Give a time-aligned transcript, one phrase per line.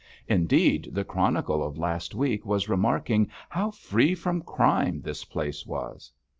[0.27, 6.11] Indeed, the Chronicle of last week was remarking how free from crime this place was.'